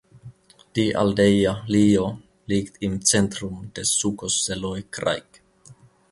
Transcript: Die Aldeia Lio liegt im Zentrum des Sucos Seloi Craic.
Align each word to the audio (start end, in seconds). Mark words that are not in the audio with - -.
Die 0.75 0.95
Aldeia 0.95 1.63
Lio 1.67 2.17
liegt 2.47 2.81
im 2.81 3.05
Zentrum 3.05 3.71
des 3.75 3.99
Sucos 3.99 4.45
Seloi 4.45 4.83
Craic. 4.89 5.43